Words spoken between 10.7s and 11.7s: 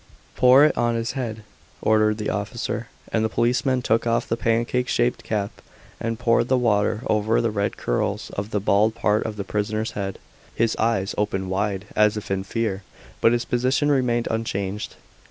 eyes opened